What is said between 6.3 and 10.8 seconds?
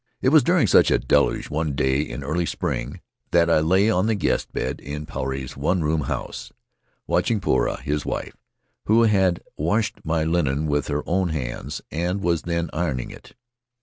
A Debtor of Moy Ling watching Poura, his wife, who had washed my linen